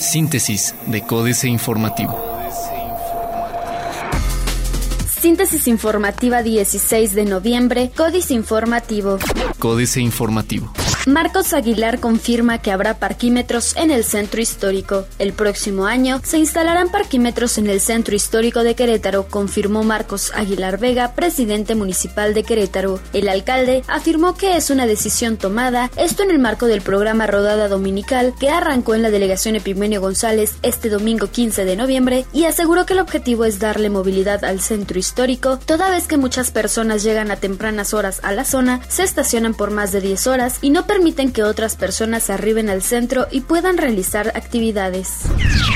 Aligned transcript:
Síntesis 0.00 0.74
de 0.86 1.02
Códice 1.02 1.48
Informativo. 1.48 2.18
Síntesis 5.20 5.66
informativa 5.66 6.42
16 6.42 7.14
de 7.14 7.24
noviembre, 7.24 7.90
Códice 7.96 8.34
Informativo. 8.34 9.18
Códice 9.58 10.00
Informativo. 10.00 10.72
Marcos 11.08 11.54
Aguilar 11.54 12.00
confirma 12.00 12.58
que 12.58 12.70
habrá 12.70 12.98
parquímetros 12.98 13.74
en 13.76 13.90
el 13.90 14.04
centro 14.04 14.42
histórico. 14.42 15.06
El 15.18 15.32
próximo 15.32 15.86
año 15.86 16.20
se 16.22 16.36
instalarán 16.36 16.90
parquímetros 16.90 17.56
en 17.56 17.68
el 17.68 17.80
centro 17.80 18.14
histórico 18.14 18.62
de 18.62 18.74
Querétaro, 18.74 19.26
confirmó 19.26 19.84
Marcos 19.84 20.32
Aguilar 20.34 20.78
Vega, 20.78 21.14
presidente 21.14 21.74
municipal 21.74 22.34
de 22.34 22.44
Querétaro. 22.44 23.00
El 23.14 23.30
alcalde 23.30 23.84
afirmó 23.88 24.34
que 24.34 24.58
es 24.58 24.68
una 24.68 24.86
decisión 24.86 25.38
tomada, 25.38 25.90
esto 25.96 26.24
en 26.24 26.30
el 26.30 26.38
marco 26.38 26.66
del 26.66 26.82
programa 26.82 27.26
Rodada 27.26 27.68
Dominical 27.68 28.34
que 28.38 28.50
arrancó 28.50 28.94
en 28.94 29.00
la 29.00 29.10
delegación 29.10 29.56
Epimenio 29.56 30.02
González 30.02 30.56
este 30.60 30.90
domingo 30.90 31.28
15 31.28 31.64
de 31.64 31.76
noviembre 31.76 32.26
y 32.34 32.44
aseguró 32.44 32.84
que 32.84 32.92
el 32.92 33.00
objetivo 33.00 33.46
es 33.46 33.58
darle 33.58 33.88
movilidad 33.88 34.44
al 34.44 34.60
centro 34.60 34.98
histórico, 34.98 35.58
toda 35.58 35.88
vez 35.88 36.06
que 36.06 36.18
muchas 36.18 36.50
personas 36.50 37.02
llegan 37.02 37.30
a 37.30 37.36
tempranas 37.36 37.94
horas 37.94 38.20
a 38.22 38.32
la 38.32 38.44
zona, 38.44 38.82
se 38.88 39.04
estacionan 39.04 39.54
por 39.54 39.70
más 39.70 39.90
de 39.90 40.02
10 40.02 40.26
horas 40.26 40.58
y 40.60 40.68
no 40.68 40.82
permiten 40.82 40.97
que 41.32 41.44
otras 41.44 41.76
personas 41.76 42.28
arriben 42.28 42.68
al 42.68 42.82
centro 42.82 43.28
y 43.30 43.40
puedan 43.42 43.78
realizar 43.78 44.32
actividades. 44.34 45.20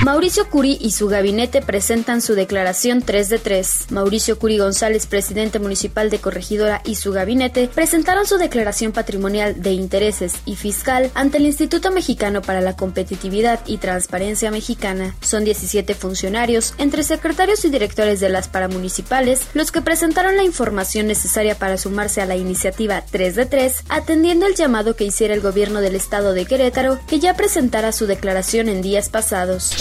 Mauricio 0.05 0.51
Curi 0.51 0.79
y 0.81 0.91
su 0.91 1.07
gabinete 1.07 1.63
presentan 1.63 2.21
su 2.21 2.35
declaración 2.35 3.03
3 3.03 3.29
de 3.29 3.39
3. 3.39 3.87
Mauricio 3.91 4.39
Curi 4.39 4.59
González, 4.59 5.07
presidente 5.07 5.61
municipal 5.61 6.11
de 6.11 6.19
Corregidora, 6.19 6.83
y 6.85 6.97
su 6.97 7.13
gabinete 7.13 7.71
presentaron 7.73 8.27
su 8.27 8.37
declaración 8.37 8.91
patrimonial 8.91 9.63
de 9.63 9.73
intereses 9.73 10.35
y 10.45 10.57
fiscal 10.57 11.11
ante 11.15 11.39
el 11.39 11.47
Instituto 11.47 11.93
Mexicano 11.93 12.43
para 12.43 12.61
la 12.61 12.75
Competitividad 12.75 13.61
y 13.67 13.79
Transparencia 13.79 14.51
Mexicana. 14.51 15.15
Son 15.21 15.45
17 15.45 15.95
funcionarios, 15.95 16.75
entre 16.79 17.05
secretarios 17.05 17.65
y 17.65 17.71
directores 17.71 18.19
de 18.19 18.29
las 18.29 18.49
paramunicipales, 18.49 19.47
los 19.55 19.71
que 19.71 19.83
presentaron 19.83 20.37
la 20.37 20.43
información 20.43 21.07
necesaria 21.07 21.55
para 21.55 21.79
sumarse 21.79 22.21
a 22.21 22.27
la 22.27 22.37
iniciativa 22.37 23.05
3 23.09 23.37
de 23.37 23.47
3, 23.47 23.85
atendiendo 23.89 24.47
el 24.47 24.57
llamado 24.57 24.97
que 24.97 25.02
hiciera 25.05 25.35
el 25.35 25.41
gobierno 25.41 25.81
del 25.81 25.95
estado 25.95 26.33
de 26.33 26.47
Querétaro, 26.47 26.99
que 27.07 27.21
ya 27.21 27.35
presentara 27.35 27.93
su 27.93 28.07
declaración 28.07 28.69
en 28.69 28.83
días 28.83 29.09
pasados. 29.09 29.73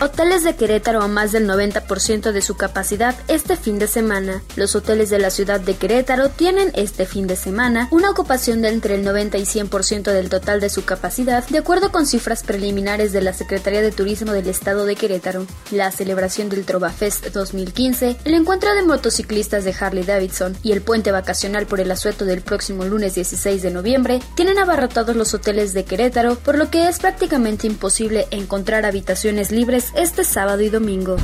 Hoteles 0.00 0.44
de 0.44 0.56
Querétaro 0.56 1.00
a 1.00 1.08
más 1.08 1.32
del 1.32 1.48
90% 1.48 2.32
de 2.32 2.42
su 2.42 2.54
capacidad 2.56 3.14
este 3.28 3.56
fin 3.56 3.78
de 3.78 3.86
semana. 3.86 4.42
Los 4.54 4.74
hoteles 4.74 5.08
de 5.08 5.18
la 5.18 5.30
ciudad 5.30 5.58
de 5.58 5.74
Querétaro 5.74 6.28
tienen 6.28 6.70
este 6.74 7.06
fin 7.06 7.26
de 7.26 7.36
semana 7.36 7.88
una 7.90 8.10
ocupación 8.10 8.60
de 8.60 8.68
entre 8.68 8.96
el 8.96 9.04
90 9.04 9.38
y 9.38 9.42
100% 9.42 10.12
del 10.12 10.28
total 10.28 10.60
de 10.60 10.68
su 10.68 10.84
capacidad, 10.84 11.46
de 11.48 11.58
acuerdo 11.58 11.92
con 11.92 12.06
cifras 12.06 12.42
preliminares 12.42 13.12
de 13.12 13.22
la 13.22 13.32
Secretaría 13.32 13.80
de 13.80 13.90
Turismo 13.90 14.32
del 14.32 14.48
estado 14.48 14.84
de 14.84 14.96
Querétaro. 14.96 15.46
La 15.70 15.90
celebración 15.90 16.50
del 16.50 16.66
Trovafest 16.66 17.28
2015, 17.28 18.16
el 18.24 18.34
encuentro 18.34 18.74
de 18.74 18.82
motociclistas 18.82 19.64
de 19.64 19.74
Harley 19.78 20.04
Davidson 20.04 20.56
y 20.62 20.72
el 20.72 20.82
puente 20.82 21.10
vacacional 21.10 21.66
por 21.66 21.80
el 21.80 21.90
asueto 21.90 22.26
del 22.26 22.42
próximo 22.42 22.84
lunes 22.84 23.14
16 23.14 23.62
de 23.62 23.70
noviembre 23.70 24.20
tienen 24.34 24.58
abarrotados 24.66 25.14
los 25.14 25.32
hoteles 25.32 25.72
de 25.74 25.84
Querétaro, 25.84 26.34
por 26.34 26.58
lo 26.58 26.70
que 26.70 26.88
es 26.88 26.98
prácticamente 26.98 27.66
imposible 27.66 28.26
encontrar 28.30 28.84
habitaciones 28.84 29.52
libres 29.52 29.92
este 29.94 30.24
sábado 30.24 30.60
y 30.60 30.68
domingo. 30.68 31.16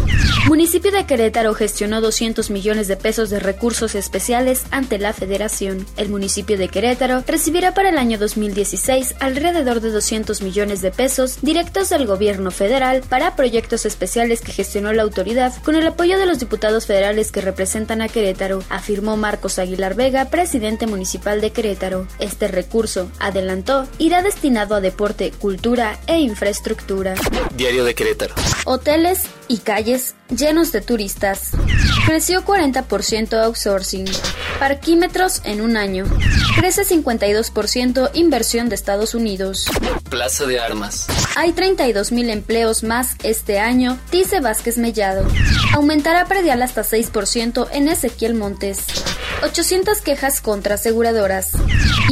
Municipio 0.46 0.92
de 0.92 1.06
Querétaro 1.06 1.54
gestionó 1.54 2.00
200 2.00 2.50
millones 2.50 2.86
de 2.86 2.96
pesos 2.96 3.30
de 3.30 3.40
recursos 3.40 3.94
especiales 3.96 4.62
ante 4.70 4.98
la 4.98 5.12
Federación. 5.12 5.86
El 5.96 6.08
municipio 6.08 6.56
de 6.56 6.68
Querétaro 6.68 7.24
recibirá 7.26 7.74
para 7.74 7.88
el 7.88 7.98
año 7.98 8.16
2016 8.16 9.16
alrededor 9.18 9.80
de 9.80 9.90
200 9.90 10.40
millones 10.42 10.80
de 10.80 10.92
pesos 10.92 11.38
directos 11.42 11.90
del 11.90 12.06
gobierno 12.06 12.50
federal 12.50 13.02
para 13.08 13.34
proyectos 13.34 13.86
especiales 13.86 14.40
que 14.40 14.52
gestionó 14.52 14.92
la 14.92 15.02
autoridad 15.02 15.52
con 15.64 15.74
el 15.74 15.86
apoyo 15.86 16.18
de 16.18 16.26
los 16.26 16.38
diputados 16.38 16.86
federales 16.86 17.32
que 17.32 17.40
representan 17.40 18.02
a 18.02 18.08
Querétaro, 18.08 18.62
afirmó 18.68 19.16
Marcos 19.16 19.58
Aguilar 19.58 19.94
Vega, 19.94 20.26
presidente 20.26 20.86
municipal 20.86 21.40
de 21.40 21.50
Querétaro. 21.50 22.06
Este 22.18 22.48
recurso, 22.48 23.10
adelantó, 23.32 23.88
irá 23.98 24.22
destinado 24.22 24.74
a 24.74 24.80
deporte, 24.80 25.32
cultura 25.32 25.98
e 26.06 26.20
infraestructura. 26.20 27.14
Diario 27.54 27.84
de 27.84 27.94
Querétaro. 27.94 28.34
Hoteles 28.64 29.24
y 29.48 29.58
calles 29.58 30.14
llenos 30.28 30.70
de 30.72 30.80
turistas. 30.80 31.50
Creció 32.06 32.44
40% 32.44 33.42
outsourcing. 33.42 34.06
Parquímetros 34.58 35.40
en 35.44 35.60
un 35.60 35.76
año. 35.76 36.04
Crece 36.56 36.82
52% 36.82 38.10
inversión 38.14 38.68
de 38.68 38.74
Estados 38.74 39.14
Unidos. 39.14 39.66
Plaza 40.08 40.46
de 40.46 40.60
Armas. 40.60 41.06
Hay 41.36 41.52
32.000 41.52 42.30
empleos 42.30 42.82
más 42.82 43.16
este 43.22 43.58
año, 43.58 43.98
dice 44.10 44.40
Vázquez 44.40 44.78
Mellado. 44.78 45.26
Aumentará 45.74 46.26
predial 46.26 46.62
hasta 46.62 46.82
6% 46.82 47.68
en 47.72 47.88
Ezequiel 47.88 48.34
Montes. 48.34 48.84
800 49.42 50.00
quejas 50.02 50.40
contra 50.40 50.76
aseguradoras. 50.76 51.52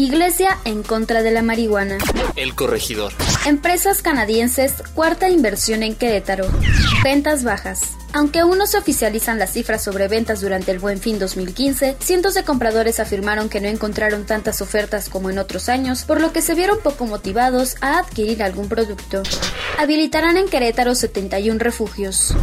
Iglesia 0.01 0.57
en 0.65 0.83
contra 0.83 1.23
de 1.23 1.31
la 1.31 1.43
marihuana. 1.43 1.99
El 2.35 2.55
corregidor. 2.55 3.13
Empresas 3.47 4.03
canadienses, 4.03 4.83
cuarta 4.95 5.31
inversión 5.31 5.83
en 5.83 5.95
Querétaro. 5.95 6.47
Ventas 7.03 7.43
bajas. 7.43 7.97
Aunque 8.13 8.41
aún 8.41 8.59
no 8.59 8.67
se 8.67 8.77
oficializan 8.77 9.39
las 9.39 9.53
cifras 9.53 9.83
sobre 9.85 10.09
ventas 10.09 10.41
durante 10.41 10.73
el 10.73 10.81
Buen 10.81 10.99
Fin 10.99 11.19
2015, 11.19 11.97
cientos 12.01 12.35
de 12.35 12.43
compradores 12.43 12.99
afirmaron 12.99 13.49
que 13.49 13.61
no 13.61 13.69
encontraron 13.69 14.27
tantas 14.27 14.61
ofertas 14.61 15.09
como 15.09 15.31
en 15.31 15.39
otros 15.39 15.69
años, 15.69 16.03
por 16.03 16.21
lo 16.21 16.33
que 16.33 16.43
se 16.43 16.55
vieron 16.55 16.81
poco 16.81 17.07
motivados 17.07 17.77
a 17.81 17.99
adquirir 17.99 18.43
algún 18.43 18.69
producto. 18.69 19.23
Habilitarán 19.79 20.37
en 20.37 20.49
Querétaro 20.49 20.95
71 20.95 21.59
refugios. 21.61 22.35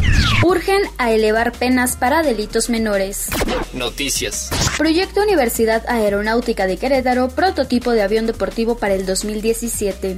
Urgen 0.42 0.80
a 0.96 1.12
elevar 1.12 1.52
penas 1.52 1.96
para 1.96 2.22
delitos 2.22 2.70
menores. 2.70 3.28
Noticias. 3.74 4.50
Proyecto 4.78 5.22
Universidad 5.22 5.84
Aeronáutica 5.86 6.66
de 6.66 6.78
Querétaro, 6.78 7.28
prototipo 7.28 7.92
de 7.92 8.02
avión 8.02 8.26
deportivo 8.26 8.78
para 8.78 8.94
el 8.94 9.04
2017. 9.04 10.16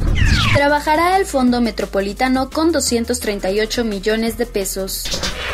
Trabajará 0.70 1.16
el 1.16 1.26
Fondo 1.26 1.60
Metropolitano 1.60 2.48
con 2.48 2.70
238 2.70 3.82
millones 3.82 4.38
de 4.38 4.46
pesos. 4.46 5.02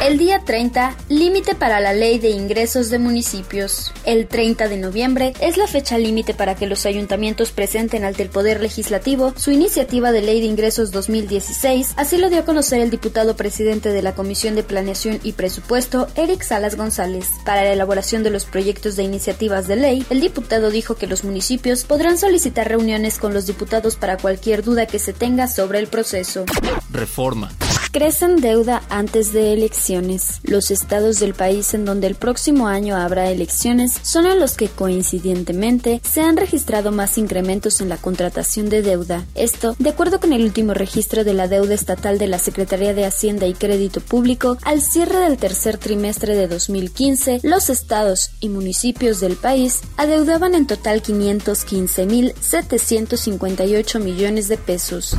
El 0.05 0.19
día 0.19 0.43
30, 0.45 0.95
límite 1.09 1.55
para 1.55 1.81
la 1.81 1.95
ley 1.95 2.19
de 2.19 2.29
ingresos 2.29 2.91
de 2.91 2.99
municipios. 2.99 3.93
El 4.05 4.29
30 4.29 4.69
de 4.69 4.77
noviembre 4.77 5.33
es 5.41 5.57
la 5.57 5.67
fecha 5.67 5.97
límite 5.97 6.34
para 6.34 6.55
que 6.55 6.67
los 6.67 6.84
ayuntamientos 6.84 7.51
presenten 7.51 8.05
ante 8.05 8.23
el 8.23 8.29
Poder 8.29 8.61
Legislativo 8.61 9.33
su 9.37 9.51
iniciativa 9.51 10.12
de 10.12 10.21
ley 10.21 10.41
de 10.41 10.47
ingresos 10.47 10.93
2016, 10.93 11.95
así 11.97 12.19
lo 12.19 12.29
dio 12.29 12.41
a 12.41 12.45
conocer 12.45 12.81
el 12.81 12.91
diputado 12.91 13.37
presidente 13.37 13.91
de 13.91 14.03
la 14.03 14.15
Comisión 14.15 14.55
de 14.55 14.62
Planeación 14.62 15.19
y 15.23 15.33
Presupuesto, 15.33 16.09
Eric 16.15 16.43
Salas 16.43 16.77
González. 16.77 17.31
Para 17.45 17.65
la 17.65 17.73
elaboración 17.73 18.23
de 18.23 18.31
los 18.31 18.45
proyectos 18.45 18.97
de 18.97 19.03
iniciativas 19.03 19.67
de 19.67 19.77
ley, 19.77 20.07
el 20.11 20.21
diputado 20.21 20.71
dijo 20.71 20.97
que 20.97 21.07
los 21.07 21.25
municipios 21.25 21.84
podrán 21.84 22.19
solicitar 22.19 22.69
reuniones 22.69 23.19
con 23.19 23.33
los 23.33 23.47
diputados 23.47 23.97
para 23.97 24.19
cualquier 24.19 24.63
duda 24.63 24.87
que 24.87 24.99
se 24.99 25.15
tenga 25.15 25.49
sobre 25.49 25.78
el 25.78 25.87
proceso. 25.89 26.45
Reforma. 26.93 27.51
Crecen 27.97 28.37
deuda 28.37 28.83
antes 28.91 29.33
de 29.33 29.55
elecciones. 29.55 30.41
Los 30.43 30.71
estados 30.71 31.19
del 31.19 31.33
país 31.33 31.73
en 31.73 31.87
donde 31.87 32.07
el 32.07 32.15
próximo 32.15 32.69
año 32.69 32.95
habrá 32.95 33.31
elecciones 33.31 33.99
son 34.03 34.27
en 34.27 34.39
los 34.39 34.55
que 34.55 34.69
coincidentemente 34.69 36.03
se 36.05 36.21
han 36.21 36.37
registrado 36.37 36.93
más 36.93 37.17
incrementos 37.17 37.81
en 37.81 37.89
la 37.89 37.97
contratación 37.97 38.69
de 38.69 38.83
deuda. 38.83 39.25
Esto, 39.34 39.75
de 39.79 39.89
acuerdo 39.89 40.21
con 40.21 40.34
el 40.34 40.45
último 40.45 40.75
registro 40.75 41.25
de 41.25 41.33
la 41.33 41.49
deuda 41.49 41.73
estatal 41.73 42.19
de 42.19 42.27
la 42.27 42.39
Secretaría 42.39 42.93
de 42.93 43.07
Hacienda 43.07 43.47
y 43.47 43.55
Crédito 43.55 44.03
Público, 44.03 44.59
al 44.61 44.83
cierre 44.83 45.21
del 45.21 45.39
tercer 45.39 45.78
trimestre 45.78 46.37
de 46.37 46.49
2015, 46.49 47.41
los 47.45 47.71
estados 47.71 48.33
y 48.41 48.51
municipios 48.51 49.21
del 49.21 49.37
país 49.37 49.81
adeudaban 49.97 50.55
en 50.55 50.67
total 50.67 51.03
515.758 51.03 54.01
millones 54.01 54.49
de 54.49 54.59
pesos. 54.59 55.17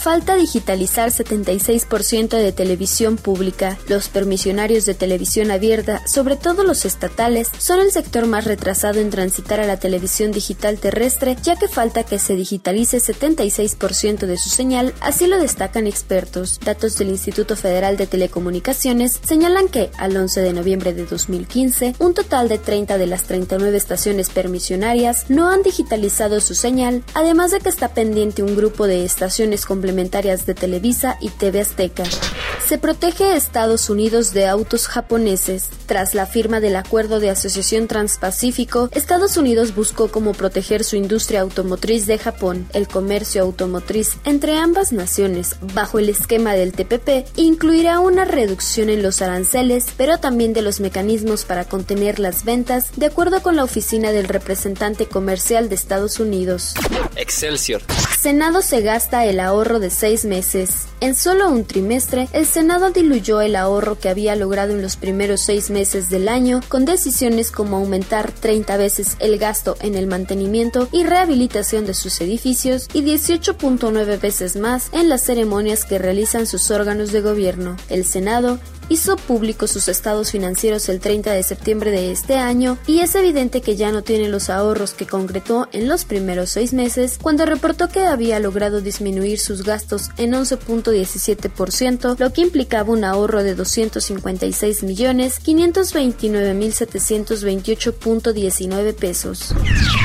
Falta 0.00 0.36
digitalizar 0.36 1.10
76% 1.10 2.13
de 2.14 2.52
televisión 2.52 3.16
pública. 3.16 3.76
Los 3.88 4.08
permisionarios 4.08 4.86
de 4.86 4.94
televisión 4.94 5.50
abierta, 5.50 6.06
sobre 6.06 6.36
todo 6.36 6.62
los 6.62 6.84
estatales, 6.84 7.50
son 7.58 7.80
el 7.80 7.90
sector 7.90 8.26
más 8.26 8.44
retrasado 8.44 9.00
en 9.00 9.10
transitar 9.10 9.58
a 9.58 9.66
la 9.66 9.80
televisión 9.80 10.30
digital 10.30 10.78
terrestre, 10.78 11.36
ya 11.42 11.56
que 11.56 11.66
falta 11.66 12.04
que 12.04 12.20
se 12.20 12.36
digitalice 12.36 12.98
76% 12.98 14.26
de 14.26 14.38
su 14.38 14.48
señal, 14.48 14.94
así 15.00 15.26
lo 15.26 15.40
destacan 15.40 15.88
expertos. 15.88 16.60
Datos 16.64 16.96
del 16.98 17.08
Instituto 17.08 17.56
Federal 17.56 17.96
de 17.96 18.06
Telecomunicaciones 18.06 19.18
señalan 19.26 19.66
que, 19.66 19.90
al 19.98 20.16
11 20.16 20.40
de 20.40 20.52
noviembre 20.52 20.92
de 20.92 21.06
2015, 21.06 21.96
un 21.98 22.14
total 22.14 22.48
de 22.48 22.58
30 22.58 22.96
de 22.96 23.08
las 23.08 23.24
39 23.24 23.76
estaciones 23.76 24.30
permisionarias 24.30 25.28
no 25.30 25.48
han 25.48 25.64
digitalizado 25.64 26.40
su 26.40 26.54
señal, 26.54 27.02
además 27.14 27.50
de 27.50 27.58
que 27.58 27.70
está 27.70 27.88
pendiente 27.88 28.44
un 28.44 28.54
grupo 28.54 28.86
de 28.86 29.04
estaciones 29.04 29.66
complementarias 29.66 30.46
de 30.46 30.54
Televisa 30.54 31.18
y 31.20 31.30
TV 31.30 31.60
Azteca. 31.60 31.93
этаж. 31.94 32.33
Se 32.66 32.78
protege 32.78 33.24
a 33.24 33.36
Estados 33.36 33.90
Unidos 33.90 34.32
de 34.32 34.46
autos 34.46 34.88
japoneses. 34.88 35.68
Tras 35.84 36.14
la 36.14 36.24
firma 36.24 36.60
del 36.60 36.76
Acuerdo 36.76 37.20
de 37.20 37.28
Asociación 37.28 37.88
Transpacífico, 37.88 38.88
Estados 38.92 39.36
Unidos 39.36 39.74
buscó 39.74 40.08
cómo 40.08 40.32
proteger 40.32 40.82
su 40.82 40.96
industria 40.96 41.42
automotriz 41.42 42.06
de 42.06 42.16
Japón. 42.16 42.66
El 42.72 42.88
comercio 42.88 43.42
automotriz 43.42 44.16
entre 44.24 44.56
ambas 44.56 44.92
naciones, 44.92 45.56
bajo 45.74 45.98
el 45.98 46.08
esquema 46.08 46.54
del 46.54 46.72
TPP, 46.72 47.26
incluirá 47.36 48.00
una 48.00 48.24
reducción 48.24 48.88
en 48.88 49.02
los 49.02 49.20
aranceles, 49.20 49.88
pero 49.98 50.16
también 50.16 50.54
de 50.54 50.62
los 50.62 50.80
mecanismos 50.80 51.44
para 51.44 51.66
contener 51.66 52.18
las 52.18 52.46
ventas, 52.46 52.92
de 52.96 53.06
acuerdo 53.06 53.42
con 53.42 53.56
la 53.56 53.64
oficina 53.64 54.10
del 54.10 54.26
representante 54.26 55.04
comercial 55.04 55.68
de 55.68 55.74
Estados 55.74 56.18
Unidos. 56.18 56.72
Excelsior. 57.16 57.82
Senado 58.18 58.62
se 58.62 58.80
gasta 58.80 59.26
el 59.26 59.38
ahorro 59.38 59.80
de 59.80 59.90
seis 59.90 60.24
meses. 60.24 60.86
En 61.00 61.14
solo 61.14 61.50
un 61.50 61.66
trimestre, 61.66 62.28
el 62.32 62.46
Senado 62.54 62.92
diluyó 62.92 63.40
el 63.40 63.56
ahorro 63.56 63.98
que 63.98 64.08
había 64.08 64.36
logrado 64.36 64.74
en 64.74 64.80
los 64.80 64.94
primeros 64.94 65.40
seis 65.40 65.70
meses 65.70 66.08
del 66.08 66.28
año 66.28 66.60
con 66.68 66.84
decisiones 66.84 67.50
como 67.50 67.78
aumentar 67.78 68.30
30 68.30 68.76
veces 68.76 69.16
el 69.18 69.38
gasto 69.38 69.76
en 69.80 69.96
el 69.96 70.06
mantenimiento 70.06 70.86
y 70.92 71.02
rehabilitación 71.02 71.84
de 71.84 71.94
sus 71.94 72.20
edificios 72.20 72.86
y 72.92 73.02
18.9 73.02 74.20
veces 74.20 74.54
más 74.54 74.88
en 74.92 75.08
las 75.08 75.22
ceremonias 75.22 75.84
que 75.84 75.98
realizan 75.98 76.46
sus 76.46 76.70
órganos 76.70 77.10
de 77.10 77.22
gobierno. 77.22 77.76
El 77.88 78.04
Senado 78.04 78.60
hizo 78.88 79.16
público 79.16 79.66
sus 79.66 79.88
estados 79.88 80.30
financieros 80.30 80.88
el 80.88 81.00
30 81.00 81.32
de 81.32 81.42
septiembre 81.42 81.90
de 81.90 82.12
este 82.12 82.36
año 82.36 82.78
y 82.86 83.00
es 83.00 83.14
evidente 83.14 83.60
que 83.60 83.76
ya 83.76 83.92
no 83.92 84.02
tiene 84.02 84.28
los 84.28 84.50
ahorros 84.50 84.92
que 84.92 85.06
concretó 85.06 85.68
en 85.72 85.88
los 85.88 86.04
primeros 86.04 86.50
seis 86.50 86.72
meses 86.72 87.18
cuando 87.20 87.46
reportó 87.46 87.88
que 87.88 88.06
había 88.06 88.40
logrado 88.40 88.80
disminuir 88.80 89.38
sus 89.38 89.62
gastos 89.62 90.10
en 90.16 90.32
11.17%, 90.32 92.18
lo 92.18 92.32
que 92.32 92.42
implicaba 92.42 92.92
un 92.92 93.04
ahorro 93.04 93.42
de 93.42 93.54
256 93.54 94.82
millones 94.82 95.38
529 95.40 96.54
mil 96.54 96.72
728.19 96.72 98.94
pesos. 98.94 99.54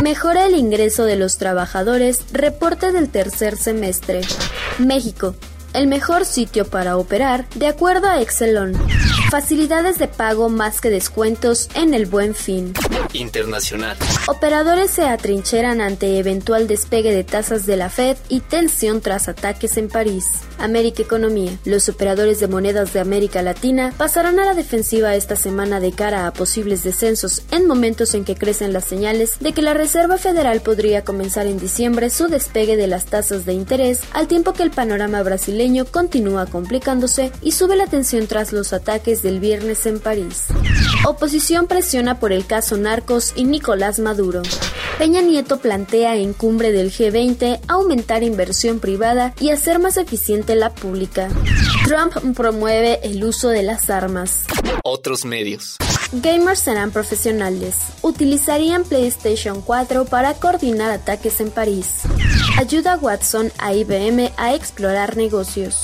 Mejora 0.03 0.45
el 0.45 0.55
ingreso 0.55 1.05
de 1.05 1.15
los 1.15 1.37
trabajadores, 1.37 2.21
reporte 2.31 2.91
del 2.91 3.09
tercer 3.09 3.57
semestre. 3.57 4.21
México, 4.77 5.35
el 5.73 5.87
mejor 5.87 6.25
sitio 6.25 6.65
para 6.65 6.97
operar, 6.97 7.47
de 7.55 7.67
acuerdo 7.67 8.07
a 8.07 8.21
Excelon. 8.21 8.73
Facilidades 9.29 9.99
de 9.99 10.07
pago 10.07 10.49
más 10.49 10.81
que 10.81 10.89
descuentos 10.89 11.69
en 11.75 11.93
el 11.93 12.05
buen 12.05 12.33
fin. 12.35 12.73
Internacional. 13.13 13.97
Operadores 14.27 14.91
se 14.91 15.03
atrincheran 15.03 15.81
ante 15.81 16.19
eventual 16.19 16.67
despegue 16.67 17.11
de 17.11 17.23
tasas 17.23 17.65
de 17.65 17.77
la 17.77 17.89
Fed 17.89 18.17
y 18.27 18.41
tensión 18.41 19.01
tras 19.01 19.27
ataques 19.27 19.77
en 19.77 19.89
París. 19.89 20.25
América 20.59 21.01
Economía. 21.01 21.57
Los 21.65 21.89
operadores 21.89 22.39
de 22.39 22.47
monedas 22.47 22.93
de 22.93 22.99
América 22.99 23.41
Latina 23.41 23.93
pasarán 23.97 24.39
a 24.39 24.45
la 24.45 24.53
defensiva 24.53 25.15
esta 25.15 25.35
semana 25.35 25.79
de 25.79 25.91
cara 25.91 26.27
a 26.27 26.33
posibles 26.33 26.83
descensos 26.83 27.43
en 27.51 27.67
momentos 27.67 28.13
en 28.13 28.25
que 28.25 28.35
crecen 28.35 28.73
las 28.73 28.85
señales 28.85 29.37
de 29.39 29.53
que 29.53 29.61
la 29.61 29.73
Reserva 29.73 30.17
Federal 30.17 30.61
podría 30.61 31.03
comenzar 31.03 31.47
en 31.47 31.59
diciembre 31.59 32.09
su 32.09 32.27
despegue 32.27 32.75
de 32.75 32.87
las 32.87 33.05
tasas 33.05 33.45
de 33.45 33.53
interés, 33.53 34.01
al 34.13 34.27
tiempo 34.27 34.53
que 34.53 34.63
el 34.63 34.71
panorama 34.71 35.23
brasileño 35.23 35.85
continúa 35.85 36.45
complicándose 36.45 37.31
y 37.41 37.53
sube 37.53 37.75
la 37.75 37.87
tensión 37.87 38.27
tras 38.27 38.51
los 38.51 38.73
ataques 38.73 39.21
del 39.21 39.39
viernes 39.39 39.85
en 39.85 39.99
París. 39.99 40.45
Oposición 41.05 41.67
presiona 41.67 42.19
por 42.19 42.33
el 42.33 42.45
caso 42.45 42.77
Y 43.35 43.43
Nicolás 43.45 43.97
Maduro. 43.97 44.43
Peña 44.99 45.21
Nieto 45.21 45.57
plantea 45.57 46.15
en 46.17 46.33
cumbre 46.33 46.71
del 46.71 46.91
G20 46.91 47.59
aumentar 47.67 48.21
inversión 48.21 48.79
privada 48.79 49.33
y 49.39 49.49
hacer 49.49 49.79
más 49.79 49.97
eficiente 49.97 50.55
la 50.55 50.75
pública. 50.75 51.27
Trump 51.85 52.35
promueve 52.35 52.99
el 53.01 53.23
uso 53.23 53.49
de 53.49 53.63
las 53.63 53.89
armas. 53.89 54.45
Otros 54.83 55.25
medios. 55.25 55.77
Gamers 56.11 56.59
serán 56.59 56.91
profesionales. 56.91 57.77
Utilizarían 58.03 58.83
PlayStation 58.83 59.63
4 59.63 60.05
para 60.05 60.35
coordinar 60.35 60.91
ataques 60.91 61.41
en 61.41 61.49
París. 61.49 62.01
Ayuda 62.59 62.93
a 62.93 62.97
Watson 62.97 63.51
a 63.57 63.73
IBM 63.73 64.31
a 64.37 64.53
explorar 64.53 65.17
negocios. 65.17 65.81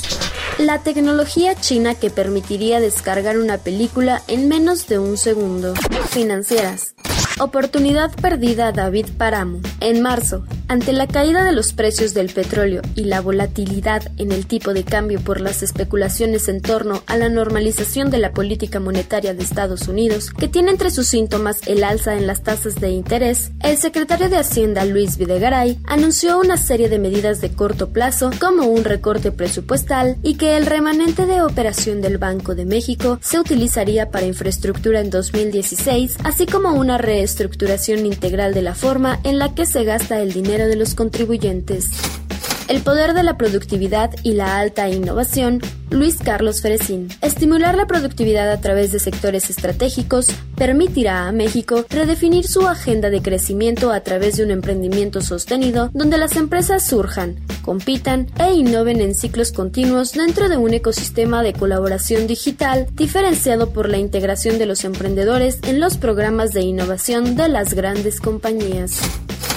La 0.58 0.84
tecnología 0.84 1.56
china 1.56 1.96
que 1.96 2.10
permitiría 2.10 2.78
descargar 2.78 3.36
una 3.36 3.58
película 3.58 4.22
en 4.28 4.46
menos 4.46 4.86
de 4.86 5.00
un 5.00 5.16
segundo. 5.16 5.74
Financieras. 6.10 6.94
Oportunidad 7.38 8.14
perdida 8.16 8.72
David 8.72 9.08
Paramo. 9.18 9.60
En 9.80 10.00
marzo, 10.00 10.46
ante 10.68 10.92
la 10.92 11.06
caída 11.06 11.44
de 11.44 11.52
los 11.52 11.72
precios 11.72 12.14
del 12.14 12.32
petróleo 12.32 12.82
y 12.94 13.04
la 13.04 13.20
volatilidad 13.20 14.02
en 14.18 14.32
el 14.32 14.46
tipo 14.46 14.74
de 14.74 14.84
cambio 14.84 15.20
por 15.20 15.40
las 15.40 15.62
especulaciones 15.62 16.48
en 16.48 16.60
torno 16.60 17.02
a 17.06 17.16
la 17.16 17.28
normalización 17.28 18.10
de 18.10 18.18
la 18.18 18.32
política 18.32 18.80
monetaria 18.80 19.34
de 19.34 19.42
Estados 19.42 19.88
Unidos, 19.88 20.30
que 20.30 20.48
tiene 20.48 20.70
entre 20.70 20.90
sus 20.90 21.08
síntomas 21.08 21.60
el 21.66 21.84
alza 21.84 22.16
en 22.16 22.26
las 22.26 22.42
tasas 22.42 22.76
de 22.76 22.90
interés, 22.90 23.50
el 23.62 23.76
secretario 23.76 24.28
de 24.28 24.38
Hacienda 24.38 24.84
Luis 24.84 25.16
Videgaray 25.16 25.78
anunció 25.86 26.38
una 26.38 26.56
serie 26.56 26.88
de 26.88 26.98
medidas 26.98 27.40
de 27.40 27.50
corto 27.52 27.90
plazo 27.90 28.30
como 28.40 28.66
un 28.66 28.84
recorte 28.84 29.32
presupuestal 29.32 30.16
y 30.22 30.34
que 30.34 30.56
el 30.56 30.66
remanente 30.66 31.26
de 31.26 31.42
operación 31.42 32.00
del 32.00 32.18
Banco 32.18 32.54
de 32.54 32.64
México 32.64 33.18
se 33.22 33.38
utilizaría 33.38 34.10
para 34.10 34.26
infraestructura 34.26 35.00
en 35.00 35.10
2016, 35.10 36.16
así 36.24 36.46
como 36.46 36.72
una 36.72 36.98
reestructuración 36.98 37.46
estructuración 37.46 38.06
integral 38.06 38.54
de 38.54 38.62
la 38.62 38.74
forma 38.74 39.20
en 39.22 39.38
la 39.38 39.54
que 39.54 39.66
se 39.66 39.84
gasta 39.84 40.20
el 40.20 40.32
dinero 40.32 40.55
de 40.64 40.76
los 40.76 40.94
contribuyentes. 40.94 41.90
El 42.68 42.82
poder 42.82 43.14
de 43.14 43.22
la 43.22 43.36
productividad 43.36 44.10
y 44.24 44.32
la 44.32 44.58
alta 44.58 44.88
innovación, 44.88 45.60
Luis 45.90 46.16
Carlos 46.16 46.62
Ferecín. 46.62 47.08
Estimular 47.22 47.76
la 47.76 47.86
productividad 47.86 48.50
a 48.50 48.60
través 48.60 48.90
de 48.90 48.98
sectores 48.98 49.50
estratégicos 49.50 50.26
permitirá 50.56 51.28
a 51.28 51.32
México 51.32 51.84
redefinir 51.90 52.48
su 52.48 52.66
agenda 52.66 53.08
de 53.08 53.22
crecimiento 53.22 53.92
a 53.92 54.00
través 54.00 54.36
de 54.36 54.42
un 54.42 54.50
emprendimiento 54.50 55.20
sostenido 55.20 55.90
donde 55.94 56.18
las 56.18 56.34
empresas 56.34 56.84
surjan, 56.84 57.36
compitan 57.62 58.26
e 58.40 58.54
innoven 58.54 59.00
en 59.00 59.14
ciclos 59.14 59.52
continuos 59.52 60.12
dentro 60.12 60.48
de 60.48 60.56
un 60.56 60.74
ecosistema 60.74 61.44
de 61.44 61.52
colaboración 61.52 62.26
digital 62.26 62.88
diferenciado 62.94 63.70
por 63.70 63.88
la 63.88 63.98
integración 63.98 64.58
de 64.58 64.66
los 64.66 64.84
emprendedores 64.84 65.60
en 65.62 65.78
los 65.78 65.98
programas 65.98 66.52
de 66.52 66.62
innovación 66.62 67.36
de 67.36 67.48
las 67.48 67.74
grandes 67.74 68.20
compañías. 68.20 68.98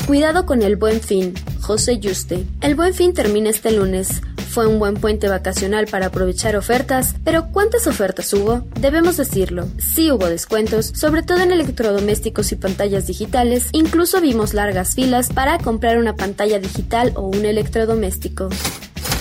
Cuidado 0.10 0.48
con 0.48 0.64
el 0.64 0.76
buen 0.76 1.02
fin. 1.02 1.36
José 1.62 2.00
Yuste. 2.00 2.44
El 2.62 2.74
buen 2.74 2.96
fin 2.96 3.14
termina 3.14 3.52
este 3.52 3.72
lunes. 3.72 4.24
Fue 4.50 4.66
un 4.66 4.80
buen 4.80 4.96
puente 4.96 5.30
vacacional 5.30 5.86
para 5.86 6.08
aprovechar 6.08 6.56
ofertas, 6.56 7.14
pero 7.24 7.52
¿cuántas 7.52 7.86
ofertas 7.86 8.34
hubo? 8.34 8.66
Debemos 8.80 9.18
decirlo, 9.18 9.68
sí 9.78 10.12
hubo 10.12 10.26
descuentos, 10.26 10.88
sobre 10.96 11.22
todo 11.22 11.42
en 11.42 11.52
electrodomésticos 11.52 12.52
y 12.52 12.56
pantallas 12.56 13.06
digitales, 13.06 13.70
incluso 13.72 14.20
vimos 14.20 14.56
largas 14.56 14.96
filas 14.96 15.32
para 15.32 15.60
comprar 15.60 16.00
una 16.00 16.16
pantalla 16.16 16.58
digital 16.58 17.12
o 17.14 17.28
un 17.28 17.46
electrodoméstico. 17.46 18.50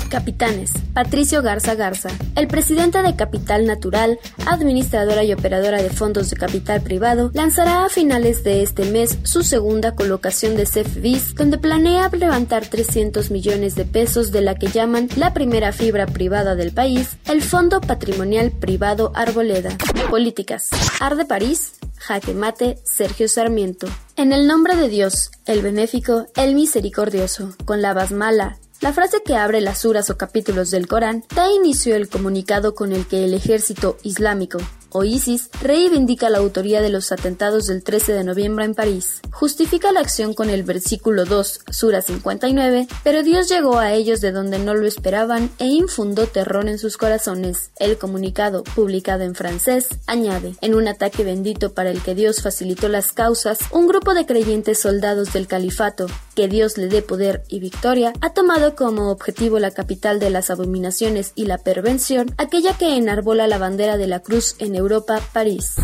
Capitanes. 0.09 0.73
Patricio 0.95 1.43
Garza 1.43 1.75
Garza. 1.75 2.11
El 2.35 2.49
presidente 2.49 3.03
de 3.03 3.17
Capital 3.17 3.67
Natural, 3.67 4.19
administradora 4.47 5.25
y 5.25 5.33
operadora 5.33 5.83
de 5.83 5.91
fondos 5.91 6.31
de 6.31 6.37
capital 6.37 6.83
privado, 6.83 7.31
lanzará 7.35 7.85
a 7.85 7.89
finales 7.89 8.45
de 8.45 8.63
este 8.63 8.85
mes 8.91 9.19
su 9.23 9.43
segunda 9.43 9.95
colocación 9.95 10.57
de 10.57 10.67
CEFBIS, 10.67 11.35
donde 11.35 11.59
planea 11.59 12.09
levantar 12.09 12.67
300 12.67 13.31
millones 13.31 13.75
de 13.75 13.85
pesos 13.85 14.33
de 14.33 14.41
la 14.41 14.55
que 14.55 14.69
llaman 14.69 15.09
la 15.17 15.35
primera 15.35 15.73
fibra 15.73 16.07
privada 16.07 16.55
del 16.55 16.73
país, 16.73 17.17
el 17.27 17.43
Fondo 17.43 17.81
Patrimonial 17.81 18.51
Privado 18.51 19.13
Arboleda. 19.15 19.77
Políticas. 20.11 20.69
Arde 21.01 21.25
París. 21.25 21.75
Jaque 21.99 22.33
Mate, 22.33 22.79
Sergio 22.85 23.29
Sarmiento. 23.29 23.89
En 24.17 24.33
el 24.33 24.47
nombre 24.47 24.77
de 24.77 24.89
Dios, 24.89 25.31
el 25.47 25.63
benéfico, 25.63 26.27
el 26.37 26.55
misericordioso, 26.55 27.55
con 27.65 27.83
la 27.83 27.93
basmala, 27.93 28.59
la 28.81 28.93
frase 28.93 29.23
que 29.25 29.35
abre 29.35 29.61
las 29.61 29.79
suras 29.79 30.09
o 30.11 30.17
capítulos 30.17 30.71
del 30.71 30.87
Corán 30.87 31.25
da 31.35 31.51
inicio 31.51 31.97
al 31.97 32.09
comunicado 32.09 32.75
con 32.75 32.93
el 32.93 33.07
que 33.07 33.25
el 33.25 33.35
ejército 33.35 33.97
islámico 34.03 34.59
o 34.91 35.05
ISIS 35.05 35.51
reivindica 35.61 36.31
la 36.31 36.39
autoría 36.39 36.81
de 36.81 36.89
los 36.89 37.13
atentados 37.13 37.67
del 37.67 37.83
13 37.83 38.15
de 38.15 38.25
noviembre 38.25 38.65
en 38.65 38.75
París. 38.75 39.21
Justifica 39.33 39.93
la 39.93 40.01
acción 40.01 40.35
con 40.35 40.51
el 40.51 40.63
versículo 40.63 41.25
2, 41.25 41.61
Sura 41.71 42.03
59, 42.03 42.89
pero 43.05 43.23
Dios 43.23 43.49
llegó 43.49 43.79
a 43.79 43.93
ellos 43.93 44.21
de 44.21 44.33
donde 44.33 44.59
no 44.59 44.75
lo 44.75 44.87
esperaban 44.87 45.51
e 45.59 45.67
infundó 45.67 46.27
terror 46.27 46.69
en 46.69 46.79
sus 46.79 46.97
corazones. 46.97 47.71
El 47.79 47.99
comunicado, 47.99 48.65
publicado 48.65 49.25
en 49.25 49.35
francés, 49.35 49.89
añade, 50.07 50.55
en 50.61 50.75
un 50.75 50.89
ataque 50.89 51.25
bendito 51.25 51.75
para 51.75 51.91
el 51.91 52.01
que 52.01 52.15
Dios 52.15 52.43
facilitó 52.43 52.89
las 52.89 53.13
causas, 53.13 53.59
un 53.73 53.87
grupo 53.87 54.15
de 54.15 54.27
creyentes 54.27 54.81
soldados 54.81 55.33
del 55.33 55.47
califato 55.47 56.07
que 56.39 56.47
Dios 56.47 56.79
le 56.79 56.87
dé 56.87 57.03
poder 57.03 57.43
y 57.49 57.59
victoria, 57.59 58.13
ha 58.21 58.33
tomado 58.33 58.77
como 58.77 59.11
objetivo 59.11 59.59
la 59.59 59.73
capital 59.73 60.21
de 60.21 60.31
las 60.31 60.51
abominaciones 60.51 61.33
y 61.35 61.47
la 61.47 61.59
pervención, 61.59 62.33
aquella 62.39 62.79
que 62.79 62.97
enarbola 62.97 63.49
la 63.49 63.59
bandera 63.59 63.97
de 63.97 64.07
la 64.07 64.21
cruz 64.21 64.55
en 64.61 64.77
Europa, 64.77 65.21
París. 65.33 65.75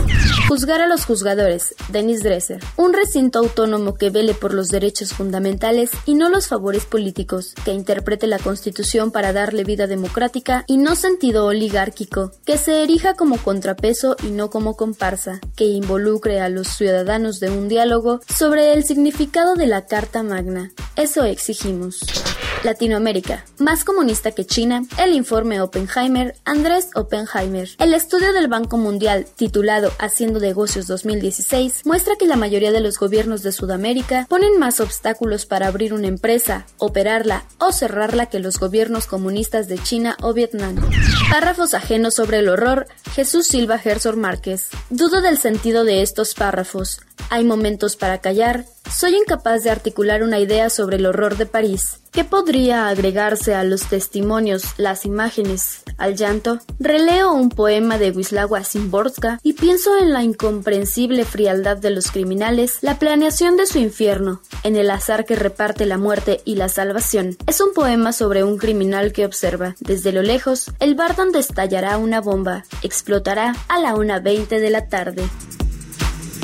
Juzgar 0.46 0.80
a 0.80 0.86
los 0.86 1.06
juzgadores, 1.06 1.74
Denis 1.90 2.22
Dresser. 2.22 2.62
Un 2.76 2.92
recinto 2.92 3.40
autónomo 3.40 3.94
que 3.94 4.10
vele 4.10 4.32
por 4.32 4.54
los 4.54 4.68
derechos 4.68 5.12
fundamentales 5.12 5.90
y 6.06 6.14
no 6.14 6.28
los 6.28 6.46
favores 6.46 6.84
políticos, 6.84 7.54
que 7.64 7.72
interprete 7.72 8.28
la 8.28 8.38
Constitución 8.38 9.10
para 9.10 9.32
darle 9.32 9.64
vida 9.64 9.88
democrática 9.88 10.62
y 10.68 10.76
no 10.76 10.94
sentido 10.94 11.46
oligárquico, 11.46 12.30
que 12.44 12.58
se 12.58 12.84
erija 12.84 13.14
como 13.14 13.38
contrapeso 13.38 14.16
y 14.22 14.30
no 14.30 14.50
como 14.50 14.76
comparsa, 14.76 15.40
que 15.56 15.64
involucre 15.64 16.40
a 16.40 16.48
los 16.48 16.68
ciudadanos 16.68 17.40
de 17.40 17.50
un 17.50 17.66
diálogo 17.66 18.20
sobre 18.28 18.74
el 18.74 18.84
significado 18.84 19.56
de 19.56 19.66
la 19.66 19.86
Carta 19.86 20.22
Eso 20.96 21.24
exigimos. 21.24 22.00
Latinoamérica, 22.64 23.44
más 23.58 23.84
comunista 23.84 24.32
que 24.32 24.46
China, 24.46 24.84
el 24.98 25.12
informe 25.12 25.60
Oppenheimer, 25.60 26.34
Andrés 26.44 26.88
Oppenheimer. 26.94 27.68
El 27.78 27.92
estudio 27.92 28.32
del 28.32 28.48
Banco 28.48 28.78
Mundial, 28.78 29.26
titulado 29.36 29.92
Haciendo 29.98 30.40
negocios 30.40 30.86
2016, 30.86 31.82
muestra 31.84 32.16
que 32.16 32.26
la 32.26 32.36
mayoría 32.36 32.72
de 32.72 32.80
los 32.80 32.98
gobiernos 32.98 33.42
de 33.42 33.52
Sudamérica 33.52 34.26
ponen 34.30 34.58
más 34.58 34.80
obstáculos 34.80 35.44
para 35.44 35.66
abrir 35.66 35.92
una 35.92 36.06
empresa, 36.06 36.66
operarla 36.78 37.44
o 37.58 37.70
cerrarla 37.70 38.26
que 38.26 38.38
los 38.38 38.58
gobiernos 38.58 39.06
comunistas 39.06 39.68
de 39.68 39.78
China 39.78 40.16
o 40.22 40.32
Vietnam. 40.32 40.76
Párrafos 41.30 41.74
ajenos 41.74 42.14
sobre 42.14 42.38
el 42.38 42.48
horror, 42.48 42.86
Jesús 43.14 43.46
Silva 43.46 43.78
Herzog 43.82 44.16
Márquez. 44.16 44.70
Dudo 44.88 45.20
del 45.20 45.38
sentido 45.38 45.84
de 45.84 46.02
estos 46.02 46.34
párrafos. 46.34 47.00
Hay 47.28 47.44
momentos 47.44 47.96
para 47.96 48.18
callar. 48.18 48.64
Soy 48.90 49.16
incapaz 49.16 49.64
de 49.64 49.70
articular 49.70 50.22
una 50.22 50.38
idea 50.38 50.70
sobre 50.70 50.96
el 50.96 51.06
horror 51.06 51.36
de 51.36 51.46
París. 51.46 52.00
¿Qué 52.12 52.22
podría 52.22 52.88
agregarse 52.88 53.54
a 53.54 53.64
los 53.64 53.86
testimonios, 53.86 54.66
las 54.76 55.04
imágenes, 55.04 55.82
al 55.98 56.14
llanto? 56.14 56.60
Releo 56.78 57.32
un 57.32 57.48
poema 57.48 57.98
de 57.98 58.12
Wisława 58.12 58.62
Szymborska 58.62 59.40
y 59.42 59.54
pienso 59.54 59.98
en 59.98 60.12
la 60.12 60.22
incomprensible 60.22 61.24
frialdad 61.24 61.76
de 61.76 61.90
los 61.90 62.12
criminales, 62.12 62.78
la 62.82 63.00
planeación 63.00 63.56
de 63.56 63.66
su 63.66 63.78
infierno, 63.78 64.40
en 64.62 64.76
el 64.76 64.90
azar 64.90 65.24
que 65.24 65.34
reparte 65.34 65.86
la 65.86 65.98
muerte 65.98 66.40
y 66.44 66.54
la 66.54 66.68
salvación. 66.68 67.36
Es 67.48 67.60
un 67.60 67.74
poema 67.74 68.12
sobre 68.12 68.44
un 68.44 68.58
criminal 68.58 69.12
que 69.12 69.26
observa, 69.26 69.74
desde 69.80 70.12
lo 70.12 70.22
lejos, 70.22 70.70
el 70.78 70.94
bar 70.94 71.16
donde 71.16 71.40
estallará 71.40 71.98
una 71.98 72.20
bomba, 72.20 72.64
explotará 72.82 73.56
a 73.66 73.80
la 73.80 73.94
1.20 73.94 74.60
de 74.60 74.70
la 74.70 74.88
tarde. 74.88 75.24